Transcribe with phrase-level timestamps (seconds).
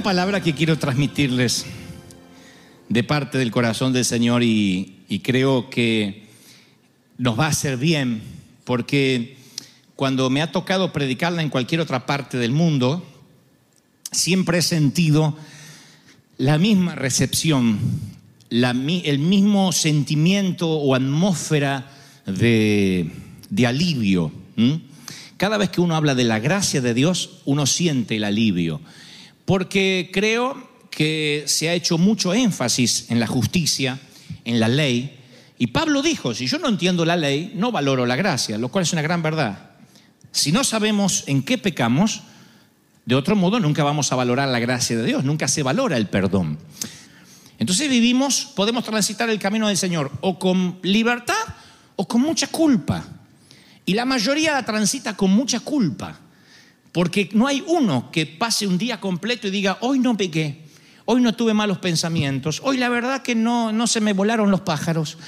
[0.00, 1.66] una palabra que quiero transmitirles
[2.88, 6.26] de parte del corazón del Señor y, creo que
[7.18, 8.22] nos va a hacer bien
[8.64, 9.36] porque
[9.96, 13.06] cuando me ha tocado predicarla en cualquier otra parte del mundo,
[14.10, 15.36] siempre he sentido
[16.38, 17.78] la misma recepción,
[18.48, 21.90] el mismo sentimiento o atmósfera
[22.24, 23.10] de,
[23.66, 24.32] alivio.
[25.36, 28.80] Cada vez que uno habla de la gracia de Dios, uno siente el alivio,
[29.50, 30.62] porque creo
[30.92, 33.98] que se ha hecho mucho énfasis en la justicia,
[34.44, 35.18] en la ley,
[35.58, 38.84] y Pablo dijo, si yo no entiendo la ley, no valoro la gracia, lo cual
[38.84, 39.70] es una gran verdad.
[40.30, 42.22] Si no sabemos en qué pecamos,
[43.04, 46.06] de otro modo, nunca vamos a valorar la gracia de Dios, nunca se valora el
[46.06, 46.56] perdón.
[47.58, 51.34] Entonces vivimos, podemos transitar el camino del Señor o con libertad
[51.96, 53.04] o con mucha culpa.
[53.84, 56.20] Y la mayoría la transita con mucha culpa,
[56.92, 60.64] porque no hay uno que pase un día completo y diga, hoy no pequé,
[61.04, 64.62] hoy no tuve malos pensamientos, hoy la verdad que no, no se me volaron los
[64.62, 65.18] pájaros,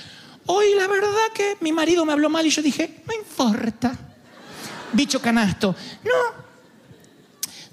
[0.47, 3.97] hoy la verdad que mi marido me habló mal y yo dije, no importa,
[4.93, 5.75] bicho canasto.
[6.05, 6.43] No,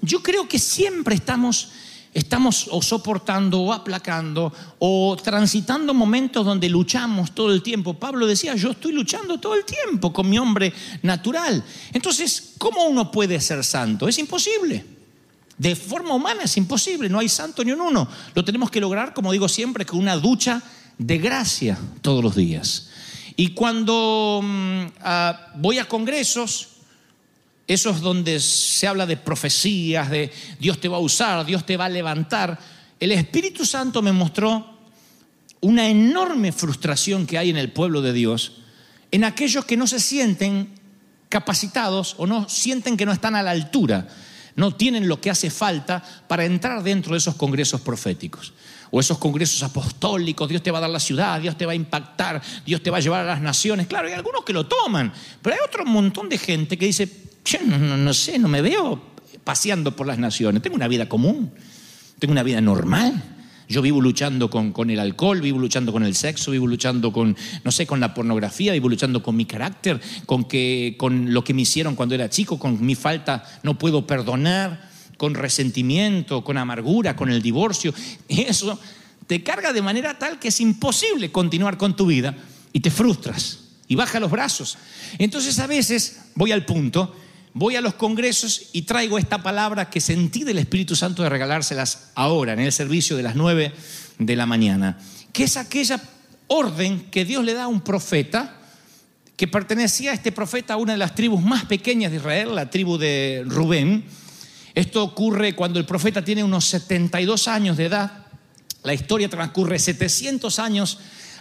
[0.02, 1.72] yo creo que siempre estamos,
[2.12, 7.94] estamos o soportando o aplacando o transitando momentos donde luchamos todo el tiempo.
[7.94, 10.72] Pablo decía, yo estoy luchando todo el tiempo con mi hombre
[11.02, 11.62] natural.
[11.92, 14.08] Entonces, ¿cómo uno puede ser santo?
[14.08, 14.84] Es imposible.
[15.56, 18.08] De forma humana es imposible, no hay santo ni un uno.
[18.34, 20.62] Lo tenemos que lograr, como digo siempre, con una ducha
[20.96, 22.88] de gracia todos los días.
[23.36, 26.69] Y cuando mm, ah, voy a congresos,
[27.72, 31.84] esos donde se habla de profecías, de Dios te va a usar, Dios te va
[31.84, 32.58] a levantar,
[32.98, 34.76] el Espíritu Santo me mostró
[35.60, 38.54] una enorme frustración que hay en el pueblo de Dios,
[39.12, 40.74] en aquellos que no se sienten
[41.28, 44.08] capacitados o no sienten que no están a la altura,
[44.56, 48.52] no tienen lo que hace falta para entrar dentro de esos congresos proféticos
[48.90, 51.76] o esos congresos apostólicos, Dios te va a dar la ciudad, Dios te va a
[51.76, 53.86] impactar, Dios te va a llevar a las naciones.
[53.86, 57.58] Claro, hay algunos que lo toman, pero hay otro montón de gente que dice, "Che,
[57.66, 59.02] no, sé, no me veo
[59.42, 61.50] paseando por las naciones, tengo una vida común,
[62.20, 63.20] tengo una vida normal.
[63.68, 67.36] Yo vivo luchando con, con el alcohol, vivo luchando con el sexo, vivo luchando con,
[67.64, 71.52] no sé, con la pornografía, vivo luchando con mi carácter, con, que, con lo que
[71.52, 77.16] me hicieron cuando era chico, con mi falta, no puedo perdonar, con resentimiento, con amargura,
[77.16, 77.92] con el divorcio.
[78.28, 78.78] Eso
[79.26, 82.36] te carga de manera tal que es imposible continuar con tu vida
[82.72, 84.78] y te frustras y baja los brazos.
[85.18, 87.12] Entonces a veces voy al punto,
[87.54, 92.10] voy a los congresos y traigo esta palabra que sentí del Espíritu Santo de regalárselas
[92.14, 93.72] ahora, en el servicio de las 9
[94.18, 94.98] de la mañana,
[95.32, 96.00] que es aquella
[96.46, 98.56] orden que Dios le da a un profeta
[99.36, 102.68] que pertenecía a este profeta a una de las tribus más pequeñas de Israel, la
[102.68, 104.04] tribu de Rubén.
[104.74, 108.26] Esto ocurre cuando el profeta tiene unos 72 años de edad.
[108.82, 110.98] La historia transcurre 700 años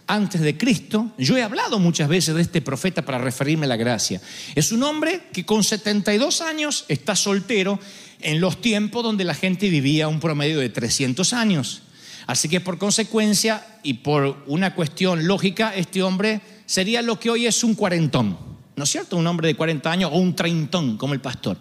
[0.10, 1.12] antes de Cristo.
[1.18, 4.20] Yo he hablado muchas veces de este profeta para referirme a la gracia.
[4.56, 7.80] Es un hombre que con 72 años está soltero
[8.20, 11.84] en los tiempos donde la gente vivía un promedio de 300 años.
[12.26, 17.46] Así que por consecuencia y por una cuestión lógica, este hombre sería lo que hoy
[17.46, 18.38] es un cuarentón.
[18.76, 19.16] ¿No es cierto?
[19.16, 21.58] Un hombre de 40 años o un treintón como el pastor.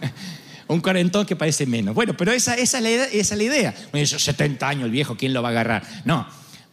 [0.68, 1.92] un cuarentón que parece menos.
[1.92, 3.74] Bueno, pero esa, esa, es, la, esa es la idea.
[3.90, 5.82] Bueno, esos 70 años el viejo, ¿quién lo va a agarrar?
[6.04, 6.26] No,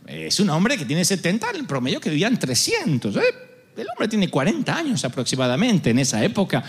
[0.09, 3.15] es un hombre que tiene 70, el promedio que vivían 300.
[3.15, 3.21] ¿eh?
[3.77, 6.63] El hombre tiene 40 años aproximadamente en esa época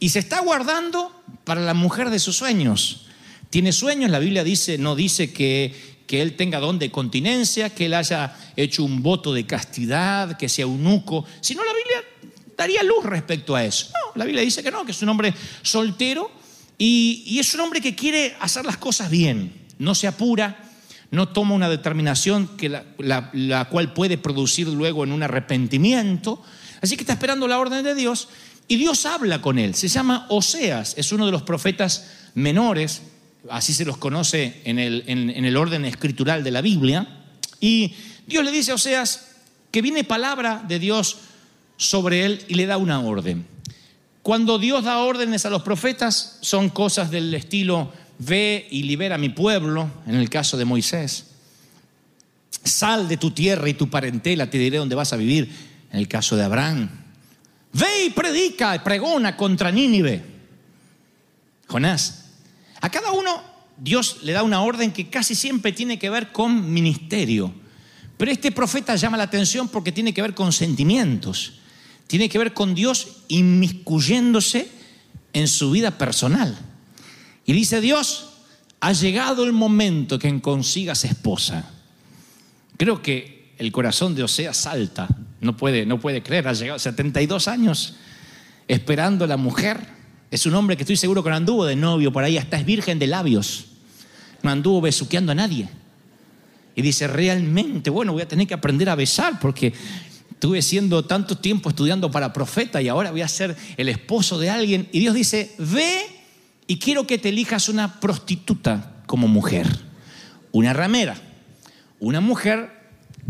[0.00, 3.06] y se está guardando para la mujer de sus sueños.
[3.48, 7.86] Tiene sueños, la Biblia dice, no dice que, que él tenga don de continencia, que
[7.86, 11.24] él haya hecho un voto de castidad, que sea eunuco.
[11.40, 13.86] Si no, la Biblia daría luz respecto a eso.
[13.92, 15.32] No, la Biblia dice que no, que es un hombre
[15.62, 16.28] soltero
[16.76, 20.69] y, y es un hombre que quiere hacer las cosas bien, no se apura,
[21.10, 26.42] no toma una determinación que la, cual puede producir luego en un arrepentimiento.
[26.80, 28.28] Así que está esperando la orden de Dios
[28.68, 29.74] y Dios habla con él.
[29.74, 33.02] Se llama Oseas, es uno de los profetas menores,
[33.50, 37.08] así se los conoce en el, en- en el orden escritural de la Biblia.
[37.60, 37.94] Y
[38.26, 39.26] Dios le dice a Oseas
[39.70, 41.16] que viene palabra de Dios
[41.76, 43.46] sobre él y le da una orden.
[44.22, 47.90] Cuando Dios da órdenes a los profetas, son cosas del estilo,
[48.20, 51.26] ve y libera a mi pueblo, en el caso de Moisés.
[52.62, 55.50] Sal de tu tierra y tu parentela, te diré dónde vas a vivir,
[55.90, 56.90] en el caso de Abraham.
[57.72, 60.22] Ve y predica, pregona contra Nínive.
[61.66, 62.26] Jonás.
[62.80, 63.42] A cada uno
[63.78, 67.52] Dios le da una orden que casi siempre tiene que ver con ministerio.
[68.18, 71.54] Pero este profeta llama la atención porque tiene que ver con sentimientos.
[72.06, 74.68] Tiene que ver con Dios inmiscuyéndose
[75.32, 76.58] en su vida personal.
[77.50, 78.26] Y dice Dios,
[78.78, 81.68] ha llegado el momento que consigas esposa.
[82.76, 85.08] Creo que el corazón de Oseas salta,
[85.40, 87.96] no puede, no puede creer, ha llegado 72 años
[88.68, 89.84] esperando a la mujer.
[90.30, 92.64] Es un hombre que estoy seguro que no anduvo de novio por ahí, hasta es
[92.64, 93.64] virgen de labios.
[94.44, 95.68] No anduvo besuqueando a nadie.
[96.76, 99.72] Y dice, realmente, bueno, voy a tener que aprender a besar porque
[100.30, 104.50] estuve siendo tanto tiempo estudiando para profeta y ahora voy a ser el esposo de
[104.50, 104.88] alguien.
[104.92, 106.19] Y Dios dice, ve
[106.70, 109.66] y quiero que te elijas una prostituta como mujer,
[110.52, 111.20] una ramera,
[111.98, 112.70] una mujer,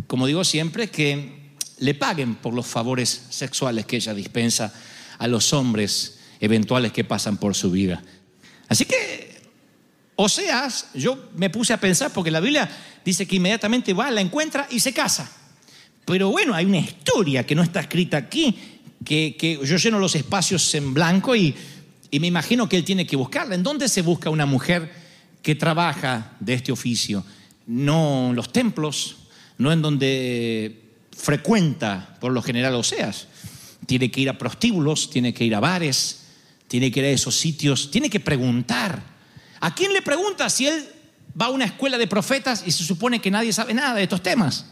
[0.07, 4.75] como digo siempre, que le paguen por los favores sexuales que ella dispensa
[5.17, 8.03] a los hombres eventuales que pasan por su vida.
[8.69, 9.41] Así que
[10.17, 12.69] Oseas, yo me puse a pensar, porque la Biblia
[13.07, 15.33] dice que inmediatamente va, la encuentra y se casa.
[16.05, 18.55] Pero bueno, hay una historia que no está escrita aquí,
[19.03, 21.57] que, que yo lleno los espacios en blanco y,
[22.11, 23.55] y me imagino que él tiene que buscarla.
[23.55, 24.93] ¿En dónde se busca una mujer
[25.43, 27.25] que trabaja de este oficio?
[27.67, 29.17] No en los templos,
[29.59, 30.83] no en donde
[31.17, 33.29] frecuenta por lo general Oseas.
[33.87, 36.23] Tiene que ir a prostíbulos, tiene que ir a bares,
[36.67, 39.03] tiene que ir a esos sitios, tiene que preguntar.
[39.61, 40.85] ¿A quién le pregunta si él
[41.41, 44.23] va a una escuela de profetas y se supone que nadie sabe nada de estos
[44.23, 44.67] temas?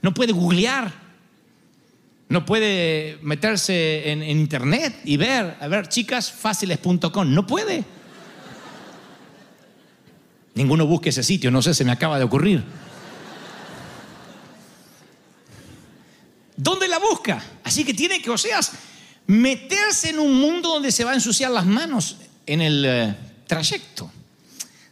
[0.00, 1.07] No puede googlear,
[2.28, 7.84] no puede meterse en, internet y ver, a ver, chicasfáciles.com, no puede.
[10.54, 12.62] Ninguno busque ese sitio, no sé, se me acaba de ocurrir.
[16.56, 17.42] ¿Dónde la busca?
[17.62, 18.60] Así que tiene que, o sea,
[19.28, 23.16] meterse en un mundo donde se va a ensuciar las manos en el eh,
[23.46, 24.10] trayecto.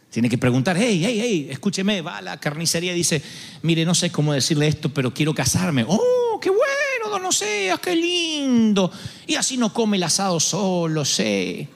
[0.09, 3.21] Tiene que preguntar, hey, hey, hey, escúcheme, va a la carnicería y dice,
[3.61, 5.85] mire, no sé cómo decirle esto, pero quiero casarme.
[5.87, 6.76] Oh, qué bueno,
[7.27, 8.91] don Oseas, qué lindo.
[9.25, 11.67] Y así no come el asado solo, sé.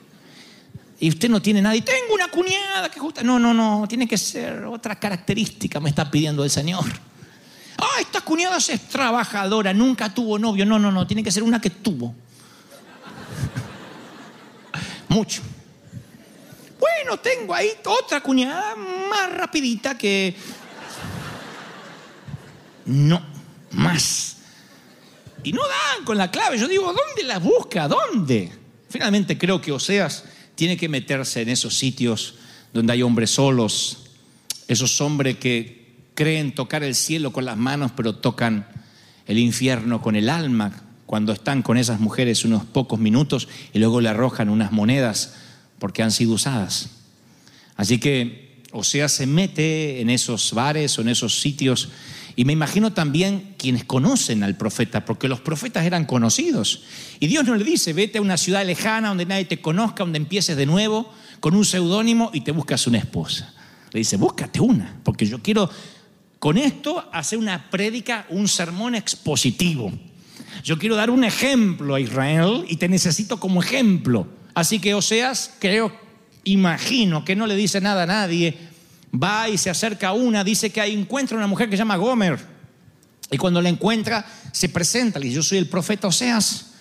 [0.98, 1.82] Y usted no tiene nadie.
[1.82, 3.22] Tengo una cuñada que gusta.
[3.22, 6.84] No, no, no, tiene que ser otra característica, me está pidiendo el Señor.
[7.78, 10.64] Ah, esta cuñada es trabajadora, nunca tuvo novio.
[10.64, 12.14] No, no, no, tiene que ser una que tuvo.
[15.08, 15.42] Mucho.
[16.78, 20.34] Bueno, tengo ahí otra cuñada más rapidita que...
[22.84, 23.22] No,
[23.70, 24.41] más.
[25.44, 26.58] Y no dan con la clave.
[26.58, 27.88] Yo digo, ¿dónde la busca?
[27.88, 28.52] ¿Dónde?
[28.88, 32.34] Finalmente creo que Oseas tiene que meterse en esos sitios
[32.72, 33.98] donde hay hombres solos,
[34.68, 35.82] esos hombres que
[36.14, 38.66] creen tocar el cielo con las manos, pero tocan
[39.26, 44.00] el infierno con el alma, cuando están con esas mujeres unos pocos minutos y luego
[44.00, 45.34] le arrojan unas monedas
[45.78, 46.88] porque han sido usadas.
[47.76, 51.90] Así que Oseas se mete en esos bares o en esos sitios
[52.36, 56.82] y me imagino también quienes conocen al profeta, porque los profetas eran conocidos.
[57.20, 60.18] Y Dios no le dice, vete a una ciudad lejana donde nadie te conozca, donde
[60.18, 63.54] empieces de nuevo con un seudónimo y te buscas una esposa.
[63.92, 65.68] Le dice, búscate una, porque yo quiero
[66.38, 69.92] con esto hacer una prédica, un sermón expositivo.
[70.64, 74.26] Yo quiero dar un ejemplo a Israel y te necesito como ejemplo.
[74.54, 75.92] Así que Oseas, creo,
[76.44, 78.56] imagino que no le dice nada a nadie,
[79.12, 81.96] va y se acerca a una, dice que ahí encuentra una mujer que se llama
[81.96, 82.38] Gomer.
[83.30, 86.72] Y cuando la encuentra, se presenta, le dice, yo soy el profeta Oseas.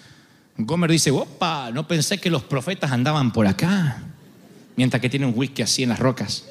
[0.57, 4.03] Gomer dice, opa, no pensé que los profetas andaban por acá,
[4.75, 6.45] mientras que tiene un whisky así en las rocas.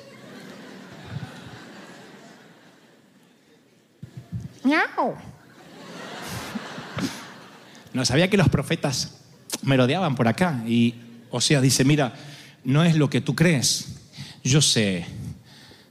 [7.93, 9.17] No sabía que los profetas
[9.63, 10.63] merodeaban por acá.
[10.67, 10.95] Y
[11.31, 12.15] Oseas dice, mira,
[12.65, 13.97] no es lo que tú crees.
[14.45, 15.05] Yo sé,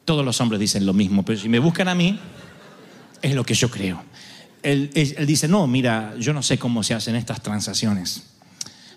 [0.10, 2.20] todos los hombres dicen lo mismo, pero si me buscan a mí,
[3.22, 4.04] Es lo que yo creo.
[4.63, 4.89] Él,
[5.28, 8.24] dice, no, mira, yo no sé cómo se hacen estas transacciones.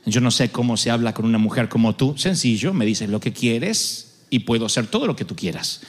[0.07, 2.17] Yo no sé cómo se habla con una mujer como tú.
[2.17, 5.83] Sencillo, me dices lo que quieres y puedo hacer todo lo que tú quieras.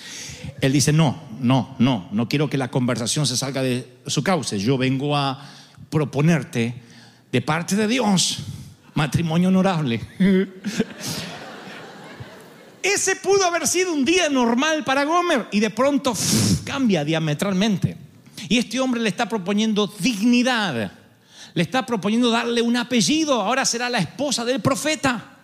[0.59, 4.59] Él dice, no, no, no, no quiero que la conversación se salga de su cauce.
[4.59, 5.39] Yo vengo a
[5.89, 6.75] proponerte
[7.31, 8.39] de parte de Dios
[8.93, 10.01] matrimonio honorable.
[12.83, 16.13] Ese pudo haber sido un día normal para Gomer y de pronto
[16.65, 17.95] cambia diametralmente.
[18.49, 20.91] Y este hombre le está proponiendo dignidad,
[21.53, 25.37] le está proponiendo darle un apellido, ahora será la esposa del profeta.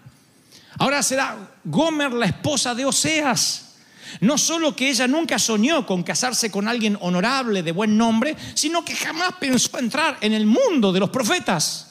[0.80, 3.76] Ahora será Gomer la esposa de Oseas.
[4.20, 8.84] No solo que ella nunca soñó con casarse con alguien honorable, de buen nombre, sino
[8.84, 11.89] que jamás pensó entrar en el mundo de los profetas.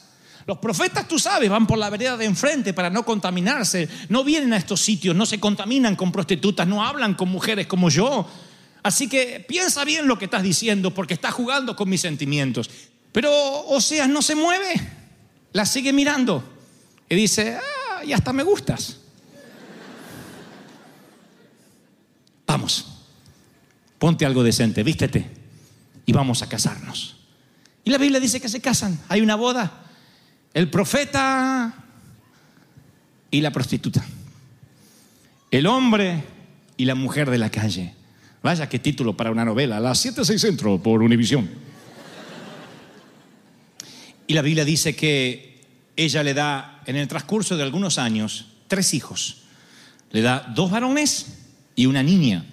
[0.49, 3.87] Los profetas, tú sabes, van por la vereda de enfrente para no contaminarse.
[4.09, 7.91] No vienen a estos sitios, no se contaminan con prostitutas, no hablan con mujeres como
[7.91, 8.27] yo.
[8.81, 12.67] Así que piensa bien lo que estás diciendo porque estás jugando con mis sentimientos.
[13.11, 13.31] Pero
[13.67, 14.73] Oseas no se mueve,
[15.53, 16.43] la sigue mirando
[17.07, 19.01] y dice, ah, y hasta me gustas.
[22.47, 22.87] Vamos,
[23.99, 25.29] ponte algo decente, vístete
[26.07, 27.17] y vamos a casarnos.
[27.83, 29.85] Y la Biblia dice que se casan, hay una boda,
[30.53, 31.73] el profeta
[33.31, 34.03] y la prostituta,
[35.51, 36.23] el hombre
[36.77, 37.93] y la mujer de la calle.
[38.41, 41.49] Vaya qué título para una novela, las 7-6 Centro por Univisión.
[44.27, 45.65] Y la Biblia dice que
[45.95, 49.41] ella le da, en el transcurso de algunos años, tres hijos.
[50.11, 51.37] Le da dos varones
[51.75, 52.45] y una niña.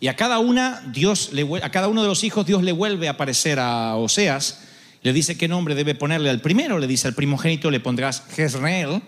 [0.00, 1.30] Y a cada una, Dios
[1.62, 4.59] a cada uno de los hijos, Dios le vuelve a aparecer a Oseas.
[5.02, 6.78] Le dice qué nombre debe ponerle al primero.
[6.78, 9.02] Le dice al primogénito le pondrás Jezreel,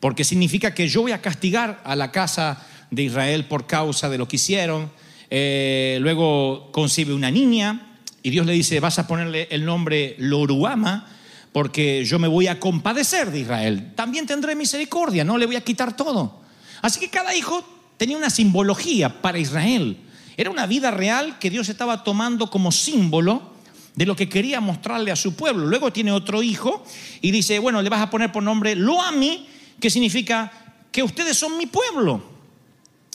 [0.00, 4.18] porque significa que yo voy a castigar a la casa de Israel por causa de
[4.18, 4.90] lo que hicieron.
[5.30, 11.06] Eh, luego concibe una niña y Dios le dice, vas a ponerle el nombre Loruama,
[11.52, 13.92] porque yo me voy a compadecer de Israel.
[13.94, 16.40] También tendré misericordia, no le voy a quitar todo.
[16.82, 17.64] Así que cada hijo
[17.96, 19.98] tenía una simbología para Israel.
[20.36, 23.57] Era una vida real que Dios estaba tomando como símbolo
[23.98, 25.66] de lo que quería mostrarle a su pueblo.
[25.66, 26.84] Luego tiene otro hijo
[27.20, 29.48] y dice, bueno, le vas a poner por nombre Loami,
[29.80, 30.52] que significa
[30.92, 32.22] que ustedes son mi pueblo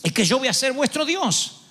[0.03, 1.61] y que yo voy a ser vuestro Dios.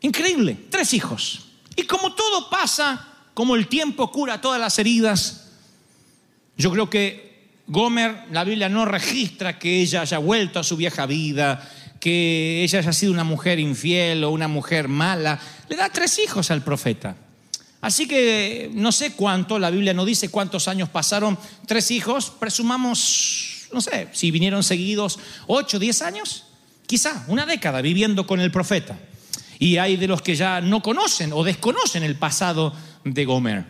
[0.00, 1.46] Increíble, tres hijos.
[1.76, 5.52] Y como todo pasa, como el tiempo cura todas las heridas,
[6.56, 11.06] yo creo que Gomer, la Biblia no registra que ella haya vuelto a su vieja
[11.06, 15.38] vida, que ella haya sido una mujer infiel o una mujer mala.
[15.68, 17.16] Le da tres hijos al profeta.
[17.84, 21.36] Así que no sé cuánto, la Biblia no dice cuántos años pasaron,
[21.66, 26.44] tres hijos, presumamos, no sé, si vinieron seguidos, ocho, diez años,
[26.86, 28.98] quizá una década viviendo con el profeta.
[29.58, 32.72] Y hay de los que ya no conocen o desconocen el pasado
[33.04, 33.66] de Gomer.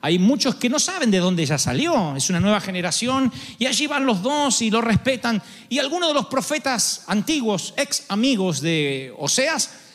[0.00, 3.86] Hay muchos que no saben de dónde ella salió, es una nueva generación y allí
[3.86, 5.42] van los dos y lo respetan.
[5.68, 9.87] Y algunos de los profetas antiguos, ex amigos de Oseas,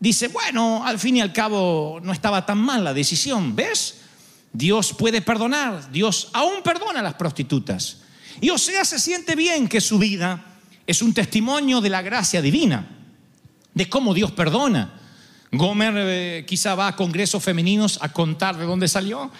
[0.00, 3.96] dice, bueno, al fin y al cabo no estaba tan mal la decisión, ¿ves?
[4.52, 7.98] Dios puede perdonar, Dios aún perdona a las prostitutas.
[8.40, 10.44] Y Oseas se siente bien que su vida
[10.86, 12.88] es un testimonio de la gracia divina,
[13.74, 14.94] de cómo Dios perdona.
[15.52, 19.30] Gomer eh, quizá va a congresos femeninos a contar de dónde salió,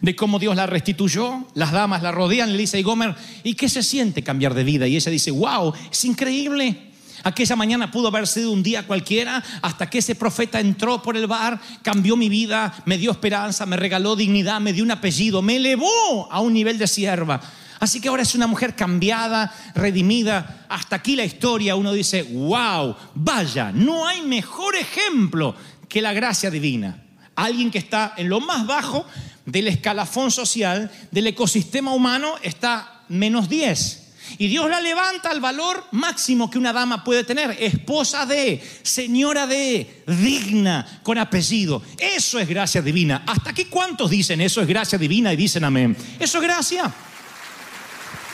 [0.00, 1.46] de cómo Dios la restituyó.
[1.54, 4.86] Las damas la rodean, le dice, y Gomer, ¿y qué se siente cambiar de vida?
[4.86, 6.85] Y ella dice, wow, es increíble.
[7.26, 11.26] Aquella mañana pudo haber sido un día cualquiera hasta que ese profeta entró por el
[11.26, 15.56] bar, cambió mi vida, me dio esperanza, me regaló dignidad, me dio un apellido, me
[15.56, 17.40] elevó a un nivel de sierva.
[17.80, 20.66] Así que ahora es una mujer cambiada, redimida.
[20.68, 25.56] Hasta aquí la historia, uno dice, wow, vaya, no hay mejor ejemplo
[25.88, 27.02] que la gracia divina.
[27.34, 29.04] Alguien que está en lo más bajo
[29.46, 34.05] del escalafón social, del ecosistema humano, está menos 10.
[34.38, 39.46] Y Dios la levanta al valor máximo que una dama puede tener, esposa de, señora
[39.46, 41.82] de, digna, con apellido.
[41.98, 43.24] Eso es gracia divina.
[43.26, 45.96] ¿Hasta aquí cuántos dicen eso es gracia divina y dicen amén?
[46.18, 46.92] Eso es gracia.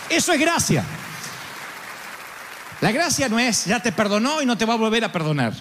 [0.09, 0.85] Eso es gracia.
[2.81, 5.55] La gracia no es ya te perdonó y no te va a volver a perdonar.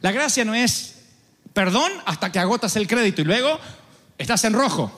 [0.00, 0.96] La gracia no es
[1.52, 3.58] perdón hasta que agotas el crédito y luego
[4.18, 4.92] estás en rojo.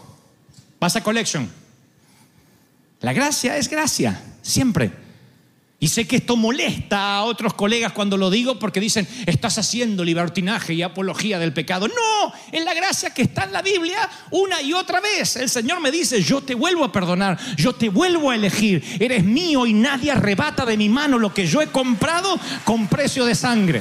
[0.81, 1.51] Vas a collection.
[3.01, 4.93] La gracia es gracia, siempre.
[5.83, 10.05] Y sé que esto molesta a otros colegas cuando lo digo porque dicen, estás haciendo
[10.05, 11.89] libertinaje y apología del pecado.
[11.89, 15.37] No, es la gracia que está en la Biblia una y otra vez.
[15.37, 18.85] El Señor me dice, yo te vuelvo a perdonar, yo te vuelvo a elegir.
[19.01, 23.25] Eres mío y nadie arrebata de mi mano lo que yo he comprado con precio
[23.25, 23.81] de sangre.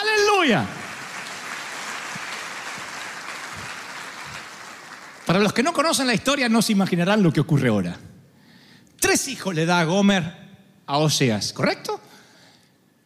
[0.00, 0.64] Aleluya.
[5.26, 7.98] Para los que no conocen la historia no se imaginarán lo que ocurre ahora.
[9.02, 10.32] Tres hijos le da Gomer
[10.86, 12.00] a Oseas, ¿correcto?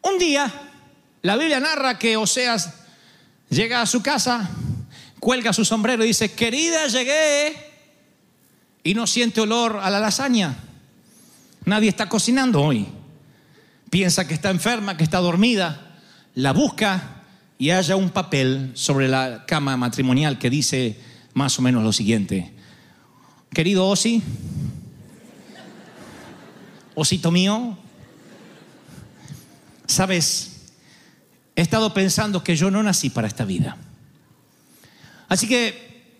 [0.03, 0.53] Un día,
[1.23, 2.71] la Biblia narra que Oseas
[3.49, 4.47] llega a su casa,
[5.21, 7.57] cuelga su sombrero y dice, querida, llegué
[8.85, 10.55] y no siente olor a la lasaña.
[11.65, 12.87] Nadie está cocinando hoy.
[13.89, 15.97] Piensa que está enferma, que está dormida.
[16.35, 17.23] La busca
[17.57, 21.01] y halla un papel sobre la cama matrimonial que dice
[21.33, 22.53] más o menos lo siguiente.
[23.51, 24.23] Querido Osi,
[26.97, 27.77] Osito mío,
[29.87, 30.73] sabes,
[31.55, 33.77] he estado pensando que yo no nací para esta vida.
[35.29, 36.17] Así que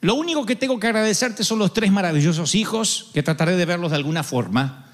[0.00, 3.90] lo único que tengo que agradecerte son los tres maravillosos hijos, que trataré de verlos
[3.90, 4.86] de alguna forma,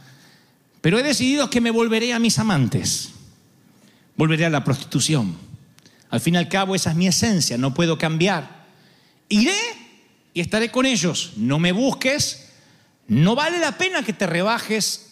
[0.80, 3.10] pero he decidido que me volveré a mis amantes,
[4.16, 5.36] volveré a la prostitución.
[6.08, 8.64] Al fin y al cabo esa es mi esencia, no puedo cambiar.
[9.28, 9.58] Iré
[10.32, 11.32] y estaré con ellos.
[11.36, 12.48] No me busques,
[13.06, 15.05] no vale la pena que te rebajes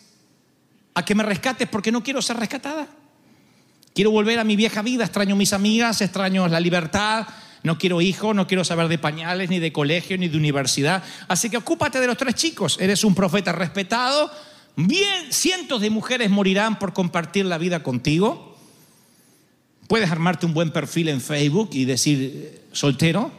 [0.94, 2.86] a que me rescates porque no quiero ser rescatada.
[3.94, 7.26] Quiero volver a mi vieja vida, extraño mis amigas, extraño la libertad,
[7.62, 11.02] no quiero hijos, no quiero saber de pañales, ni de colegio, ni de universidad.
[11.28, 12.76] Así que ocúpate de los tres chicos.
[12.80, 14.30] Eres un profeta respetado.
[14.76, 18.58] Bien, cientos de mujeres morirán por compartir la vida contigo.
[19.86, 23.30] Puedes armarte un buen perfil en Facebook y decir eh, soltero.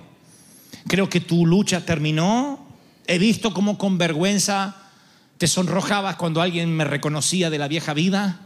[0.87, 2.65] Creo que tu lucha terminó.
[3.07, 4.84] He visto cómo con vergüenza
[5.37, 8.41] te sonrojabas cuando alguien me reconocía de la vieja vida.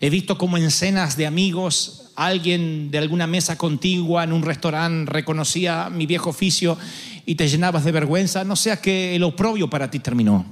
[0.00, 5.10] He visto cómo en cenas de amigos alguien de alguna mesa contigua en un restaurante
[5.10, 6.78] reconocía mi viejo oficio
[7.26, 8.44] y te llenabas de vergüenza.
[8.44, 10.46] No sea que el oprobio para ti terminó.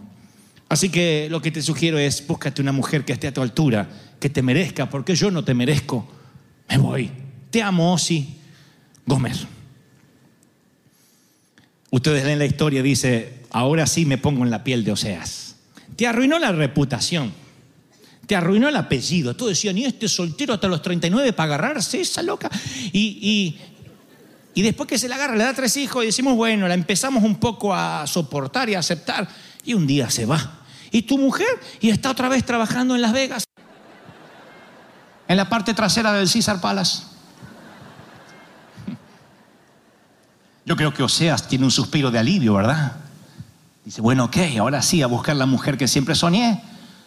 [0.69, 3.89] Así que lo que te sugiero es búscate una mujer que esté a tu altura,
[4.21, 6.07] que te merezca, porque yo no te merezco.
[6.69, 7.11] Me voy.
[7.51, 8.35] Te amo, Osi.
[9.07, 9.47] Gómez.
[11.91, 15.48] Ustedes leen la historia, dice, ahora sí me pongo en la piel de Oseas.
[15.99, 17.33] Te arruinó la reputación.
[18.25, 19.35] Te arruinó el apellido.
[19.35, 22.49] Todos decían, y este soltero hasta los 39 para agarrarse, esa loca.
[22.93, 23.59] Y, y,
[24.55, 27.25] y después que se la agarra, le da tres hijos y decimos, bueno, la empezamos
[27.25, 29.27] un poco a soportar y a aceptar.
[29.65, 30.61] Y un día se va.
[30.93, 31.49] ¿Y tu mujer?
[31.81, 33.43] Y está otra vez trabajando en Las Vegas.
[35.27, 37.03] En la parte trasera del Caesar Palace.
[40.65, 43.08] Yo creo que Oseas tiene un suspiro de alivio, ¿verdad?
[43.89, 46.63] Dice, bueno, ok, ahora sí, a buscar la mujer que siempre soñé,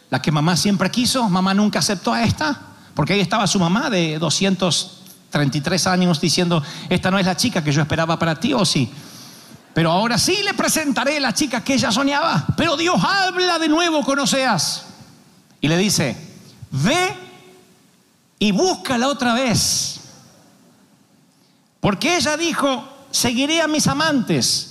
[0.09, 2.59] la que mamá siempre quiso, mamá nunca aceptó a esta,
[2.95, 7.71] porque ahí estaba su mamá de 233 años diciendo, esta no es la chica que
[7.71, 8.91] yo esperaba para ti, o sí.
[9.75, 12.47] Pero ahora sí le presentaré la chica que ella soñaba.
[12.57, 14.85] Pero Dios habla de nuevo con Oseas
[15.61, 16.17] y le dice,
[16.71, 17.13] ve
[18.39, 19.99] y búscala otra vez.
[21.79, 24.70] Porque ella dijo, seguiré a mis amantes,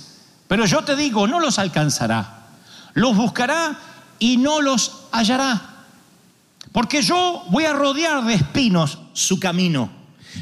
[0.51, 2.49] pero yo te digo, no los alcanzará.
[2.93, 3.79] Los buscará
[4.19, 5.85] y no los hallará.
[6.73, 9.89] Porque yo voy a rodear de espinos su camino.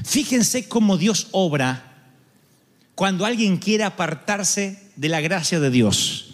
[0.04, 2.08] Fíjense cómo Dios obra
[2.96, 6.30] cuando alguien quiere apartarse de la gracia de Dios.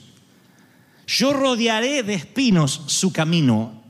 [1.05, 3.83] Yo rodearé de espinos su camino,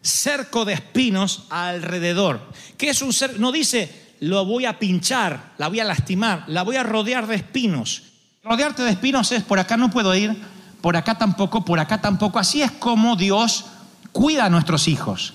[0.00, 2.40] cerco de espinos alrededor.
[2.78, 3.40] ¿Qué es un cerco?
[3.40, 7.34] No dice, lo voy a pinchar, la voy a lastimar, la voy a rodear de
[7.34, 8.12] espinos.
[8.48, 10.40] Rodearte de espinos es, por acá no puedo ir,
[10.80, 12.38] por acá tampoco, por acá tampoco.
[12.38, 13.64] Así es como Dios
[14.12, 15.34] cuida a nuestros hijos.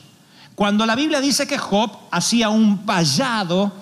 [0.55, 3.73] Cuando la Biblia dice que Job hacía un vallado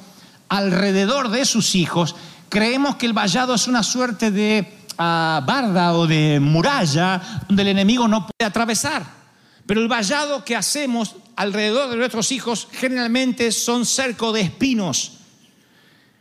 [0.48, 2.16] alrededor de sus hijos,
[2.50, 7.68] creemos que el vallado es una suerte de uh, barda o de muralla donde el
[7.68, 9.04] enemigo no puede atravesar.
[9.68, 15.19] Pero el vallado que hacemos alrededor de nuestros hijos generalmente son cerco de espinos.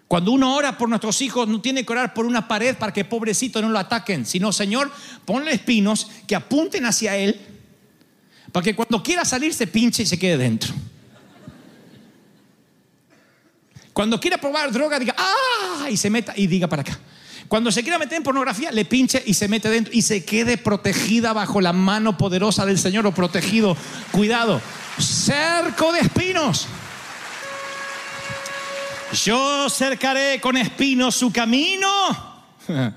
[0.09, 3.05] Cuando uno ora por nuestros hijos, no tiene que orar por una pared para que
[3.05, 4.91] pobrecito no lo ataquen, sino Señor,
[5.27, 7.39] ponle espinos que apunten hacia él,
[8.51, 10.73] para que cuando quiera salir se pinche y se quede dentro.
[13.93, 15.91] Cuando quiera probar droga, diga, ¡ah!
[15.91, 16.99] Y se meta y diga para acá.
[17.49, 20.57] Cuando se quiera meter en pornografía, le pinche y se mete dentro y se quede
[20.57, 23.77] protegida bajo la mano poderosa del Señor o protegido.
[24.11, 24.61] Cuidado,
[24.99, 26.67] cerco de espinos.
[29.13, 31.89] Yo cercaré con espinos su camino.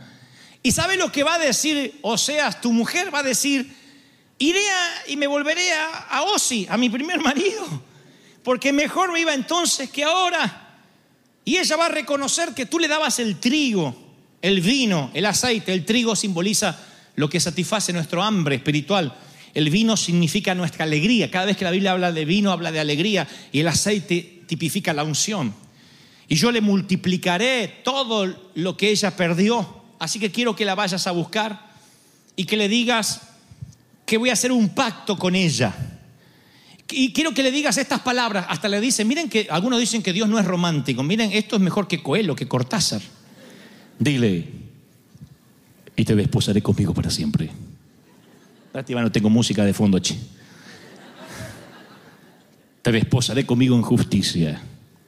[0.63, 2.60] ¿Y sabe lo que va a decir Oseas?
[2.60, 3.74] Tu mujer va a decir,
[4.38, 7.65] iré a, y me volveré a, a Osi, a mi primer marido,
[8.43, 10.80] porque mejor me iba entonces que ahora.
[11.45, 13.95] Y ella va a reconocer que tú le dabas el trigo,
[14.41, 15.74] el vino, el aceite.
[15.74, 16.78] El trigo simboliza
[17.15, 19.15] lo que satisface nuestro hambre espiritual.
[19.54, 21.32] El vino significa nuestra alegría.
[21.32, 23.28] Cada vez que la Biblia habla de vino, habla de alegría.
[23.52, 25.54] Y el aceite tipifica la unción.
[26.32, 29.84] Y yo le multiplicaré todo lo que ella perdió.
[30.00, 31.74] así que quiero que la vayas a buscar
[32.38, 33.24] y que le digas
[34.06, 35.76] que voy a hacer un pacto con ella.
[36.89, 38.46] Y quiero que le digas estas palabras.
[38.48, 41.04] Hasta le dicen, miren que algunos dicen que Dios no es romántico.
[41.04, 43.02] Miren, esto es mejor que Coelho, que Cortázar.
[44.00, 44.48] Dile,
[45.98, 47.50] y te desposaré conmigo para siempre.
[48.72, 50.00] Lástima, no tengo música de fondo.
[52.82, 54.62] Te desposaré conmigo en justicia,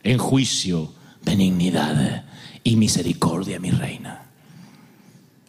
[0.03, 0.91] en juicio,
[1.23, 2.25] benignidad
[2.63, 4.25] y misericordia, mi reina.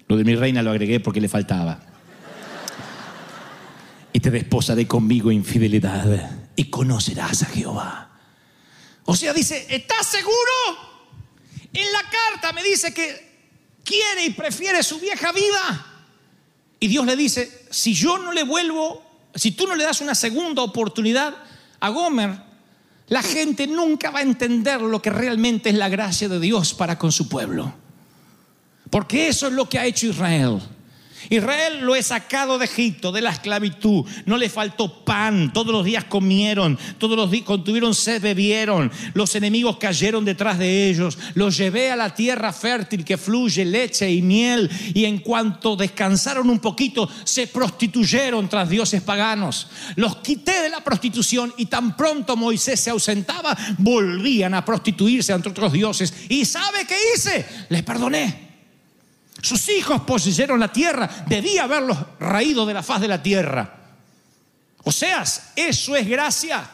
[0.09, 1.81] Lo de mi reina lo agregué porque le faltaba.
[4.13, 8.11] Y te desposaré conmigo en fidelidad y conocerás a Jehová.
[9.05, 10.35] O sea, dice, ¿estás seguro?
[11.73, 13.35] En la carta me dice que
[13.85, 15.87] quiere y prefiere su vieja vida.
[16.81, 19.03] Y Dios le dice, si yo no le vuelvo,
[19.35, 21.35] si tú no le das una segunda oportunidad
[21.81, 22.44] a Gomer,
[23.09, 26.99] la gente nunca va a entender lo que realmente es la gracia de Dios para
[26.99, 27.73] con su pueblo.
[28.91, 30.61] Porque eso es lo que ha hecho Israel.
[31.31, 34.05] Israel lo he sacado de Egipto, de la esclavitud.
[34.27, 35.53] No le faltó pan.
[35.53, 36.79] Todos los días comieron.
[36.99, 38.91] Todos los días, cuando tuvieron sed, bebieron.
[39.15, 41.19] Los enemigos cayeron detrás de ellos.
[41.35, 44.71] Los llevé a la tierra fértil que fluye leche y miel.
[44.95, 49.69] Y en cuanto descansaron un poquito, se prostituyeron tras dioses paganos.
[49.97, 55.49] Los quité de la prostitución y tan pronto Moisés se ausentaba, volvían a prostituirse ante
[55.49, 56.13] otros dioses.
[56.29, 57.47] ¿Y sabe qué hice?
[57.69, 58.44] Les perdoné.
[59.45, 63.77] Sus hijos poseyeron la tierra, debía haberlos raído de la faz de la tierra.
[64.85, 65.23] O sea,
[65.55, 66.67] eso es gracia.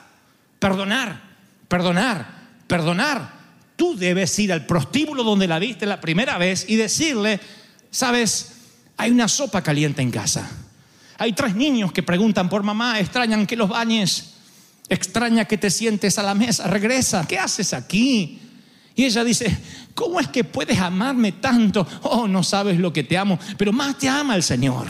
[0.57, 1.21] Perdonar,
[1.67, 2.29] perdonar,
[2.69, 3.29] perdonar.
[3.75, 7.41] Tú debes ir al prostíbulo donde la viste la primera vez y decirle,
[7.91, 8.53] sabes,
[8.99, 10.49] hay una sopa caliente en casa.
[11.19, 14.35] Hay tres niños que preguntan por mamá, extrañan que los bañes,
[14.89, 18.39] extraña que te sientes a la mesa, regresa, ¿qué haces aquí?
[18.95, 19.57] Y ella dice,
[19.95, 21.87] ¿cómo es que puedes amarme tanto?
[22.03, 24.87] Oh, no sabes lo que te amo, pero más te ama el Señor.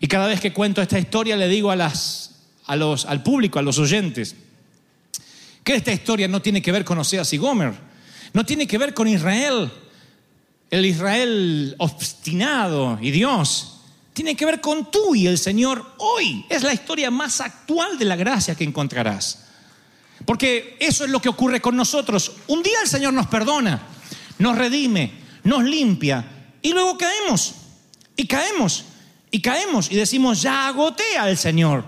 [0.00, 3.58] Y cada vez que cuento esta historia le digo a las, a los, al público,
[3.58, 4.36] a los oyentes,
[5.64, 7.74] que esta historia no tiene que ver con Oseas y Gomer,
[8.32, 9.70] no tiene que ver con Israel,
[10.70, 13.80] el Israel obstinado y Dios,
[14.12, 16.44] tiene que ver con tú y el Señor hoy.
[16.48, 19.45] Es la historia más actual de la gracia que encontrarás.
[20.26, 22.32] Porque eso es lo que ocurre con nosotros.
[22.48, 23.80] Un día el Señor nos perdona,
[24.38, 25.12] nos redime,
[25.44, 27.54] nos limpia y luego caemos.
[28.16, 28.84] Y caemos.
[29.30, 31.84] Y caemos y decimos, ya agoté al Señor.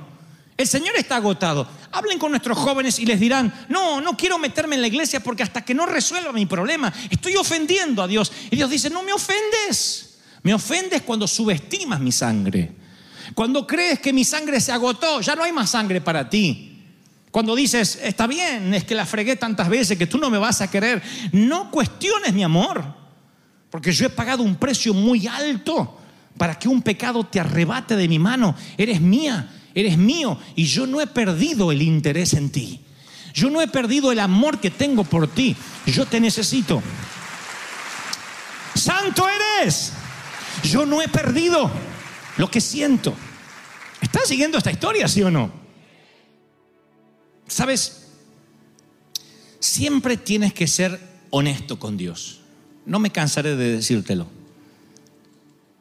[0.56, 1.68] El Señor está agotado.
[1.90, 5.42] Hablen con nuestros jóvenes y les dirán, no, no quiero meterme en la iglesia porque
[5.42, 8.30] hasta que no resuelva mi problema, estoy ofendiendo a Dios.
[8.50, 10.18] Y Dios dice, no me ofendes.
[10.42, 12.72] Me ofendes cuando subestimas mi sangre.
[13.34, 16.67] Cuando crees que mi sangre se agotó, ya no hay más sangre para ti.
[17.30, 20.60] Cuando dices, está bien, es que la fregué tantas veces que tú no me vas
[20.60, 22.84] a querer, no cuestiones mi amor,
[23.70, 25.98] porque yo he pagado un precio muy alto
[26.38, 28.54] para que un pecado te arrebate de mi mano.
[28.78, 32.80] Eres mía, eres mío, y yo no he perdido el interés en ti.
[33.34, 35.54] Yo no he perdido el amor que tengo por ti.
[35.86, 36.82] Yo te necesito.
[38.74, 39.92] Santo eres.
[40.64, 41.70] Yo no he perdido
[42.38, 43.14] lo que siento.
[44.00, 45.67] ¿Estás siguiendo esta historia, sí o no?
[47.48, 48.06] Sabes,
[49.58, 52.40] siempre tienes que ser honesto con Dios.
[52.86, 54.26] No me cansaré de decírtelo.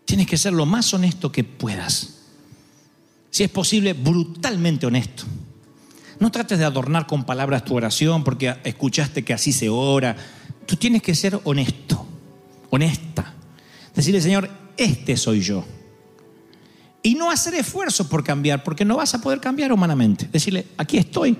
[0.05, 2.15] Tienes que ser lo más honesto que puedas.
[3.29, 5.23] Si es posible, brutalmente honesto.
[6.19, 10.15] No trates de adornar con palabras tu oración porque escuchaste que así se ora.
[10.65, 12.05] Tú tienes que ser honesto,
[12.69, 13.33] honesta.
[13.93, 15.63] Decirle, Señor, este soy yo.
[17.03, 20.27] Y no hacer esfuerzo por cambiar, porque no vas a poder cambiar humanamente.
[20.31, 21.37] Decirle, aquí estoy.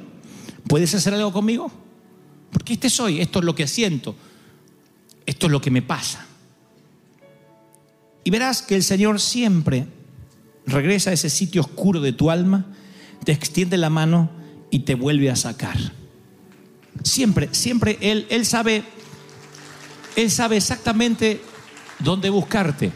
[0.67, 1.71] ¿Puedes hacer algo conmigo?
[2.51, 4.15] Porque este soy, esto es lo que siento,
[5.25, 6.25] esto es lo que me pasa.
[8.23, 9.87] Y verás que el Señor siempre
[10.65, 12.65] regresa a ese sitio oscuro de tu alma,
[13.23, 14.29] te extiende la mano
[14.69, 15.77] y te vuelve a sacar.
[17.03, 18.83] Siempre, siempre Él, Él sabe,
[20.15, 21.41] Él sabe exactamente
[21.99, 22.91] dónde buscarte.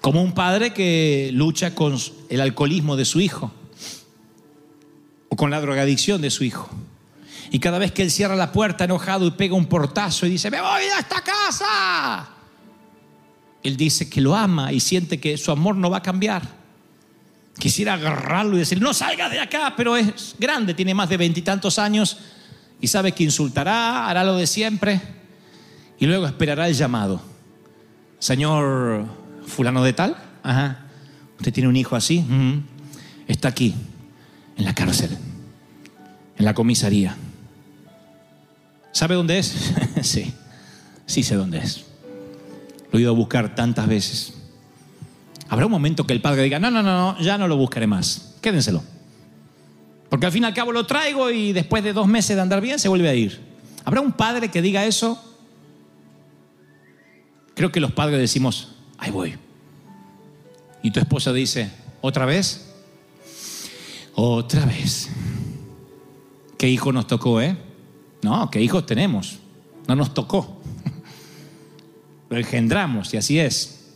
[0.00, 1.96] Como un padre que lucha con
[2.28, 3.52] el alcoholismo de su hijo
[5.38, 6.68] con la drogadicción de su hijo.
[7.52, 10.50] Y cada vez que él cierra la puerta enojado y pega un portazo y dice,
[10.50, 12.28] me voy a esta casa,
[13.62, 16.42] él dice que lo ama y siente que su amor no va a cambiar.
[17.56, 21.78] Quisiera agarrarlo y decir, no salga de acá, pero es grande, tiene más de veintitantos
[21.78, 22.18] años
[22.80, 25.00] y sabe que insultará, hará lo de siempre
[26.00, 27.22] y luego esperará el llamado.
[28.18, 29.06] Señor
[29.46, 30.16] fulano de tal,
[31.38, 32.24] usted tiene un hijo así,
[33.28, 33.72] está aquí,
[34.56, 35.16] en la cárcel,
[36.38, 37.16] en la comisaría.
[38.92, 39.72] ¿Sabe dónde es?
[40.02, 40.32] sí,
[41.06, 41.84] sí sé dónde es.
[42.90, 44.34] Lo he ido a buscar tantas veces.
[45.48, 47.86] Habrá un momento que el padre diga, no, no, no, no, ya no lo buscaré
[47.86, 48.36] más.
[48.40, 48.82] Quédenselo.
[50.08, 52.60] Porque al fin y al cabo lo traigo y después de dos meses de andar
[52.60, 53.40] bien se vuelve a ir.
[53.84, 55.22] ¿Habrá un padre que diga eso?
[57.54, 59.34] Creo que los padres decimos, ahí voy.
[60.82, 61.70] Y tu esposa dice,
[62.00, 62.72] ¿otra vez?
[64.14, 65.08] Otra vez.
[66.58, 67.56] ¿Qué hijo nos tocó, eh?
[68.22, 69.38] No, ¿qué hijos tenemos?
[69.86, 70.60] No nos tocó.
[72.28, 73.94] Lo engendramos y así es.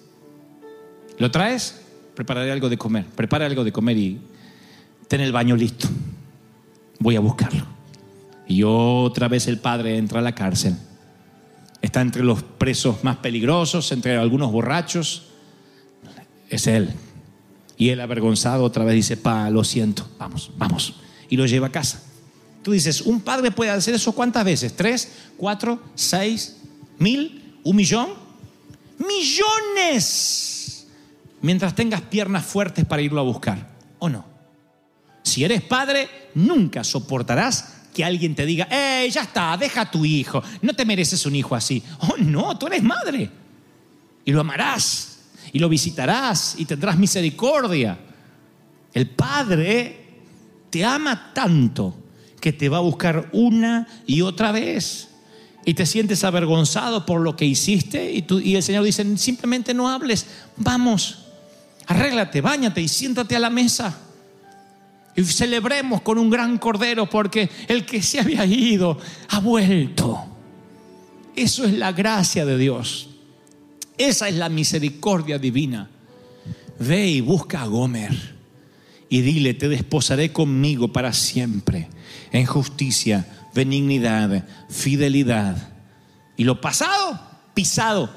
[1.19, 1.83] ¿Lo traes?
[2.15, 3.05] Prepararé algo de comer.
[3.05, 4.21] Prepara algo de comer y
[5.09, 5.89] ten el baño listo.
[7.01, 7.67] Voy a buscarlo.
[8.47, 10.77] Y otra vez el padre entra a la cárcel.
[11.81, 15.31] Está entre los presos más peligrosos, entre algunos borrachos.
[16.49, 16.91] Es él.
[17.77, 20.95] Y él avergonzado otra vez dice, pa, lo siento, vamos, vamos.
[21.29, 22.12] Y lo lleva a casa.
[22.63, 24.77] Tú dices, ¿un padre puede hacer eso cuántas veces?
[24.77, 26.59] ¿Tres, cuatro, seis,
[26.99, 28.11] mil, un millón?
[28.99, 30.87] Millones.
[31.41, 34.25] Mientras tengas piernas fuertes para irlo a buscar, ¿o no?
[35.25, 40.05] Si eres padre, nunca soportarás que alguien te diga, ¡eh, ya está, deja a tu
[40.05, 40.43] hijo!
[40.63, 41.83] No te mereces un hijo así.
[41.99, 43.29] Oh, no, tú eres madre.
[44.25, 45.19] Y lo amarás,
[45.53, 47.99] y lo visitarás, y tendrás misericordia.
[48.95, 50.21] El padre
[50.71, 52.02] te ama tanto
[52.43, 55.09] que te va a buscar una y otra vez.
[55.65, 59.73] Y te sientes avergonzado por lo que hiciste, y, tú, y el Señor dice, simplemente
[59.73, 60.27] no hables,
[60.57, 61.21] vamos,
[61.87, 63.97] arréglate, bañate y siéntate a la mesa.
[65.15, 70.25] Y celebremos con un gran cordero porque el que se había ido ha vuelto.
[71.37, 73.09] Eso es la gracia de Dios.
[73.97, 75.89] Esa es la misericordia divina.
[76.81, 78.33] Ve y busca a Gomer
[79.13, 81.87] y dile, te desposaré conmigo para siempre,
[82.33, 85.57] en justicia, benignidad, fidelidad.
[86.37, 87.21] Y lo pasado,
[87.55, 88.11] pisado,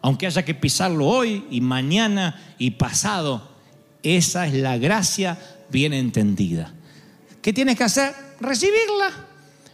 [0.00, 3.50] aunque haya que pisarlo hoy y mañana y pasado,
[4.02, 5.38] esa es la gracia
[5.70, 6.72] bien entendida.
[7.40, 8.14] ¿Qué tienes que hacer?
[8.40, 9.10] Recibirla.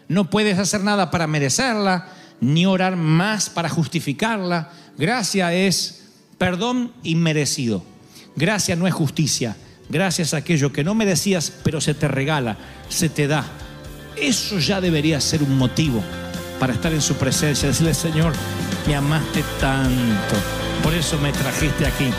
[0.08, 2.08] No puedes hacer nada para merecerla,
[2.40, 4.70] ni orar más para justificarla.
[4.96, 6.04] Gracia es
[6.38, 7.82] perdón inmerecido.
[8.36, 9.56] Gracia no es justicia.
[9.88, 13.44] Gracia es aquello que no merecías, pero se te regala, se te da.
[14.16, 16.02] Eso ya debería ser un motivo
[16.58, 18.32] para estar en su presencia, decirle, Señor,
[18.86, 20.34] me amaste tanto,
[20.82, 22.10] por eso me trajiste aquí.